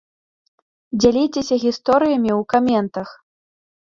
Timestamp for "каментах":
2.55-3.13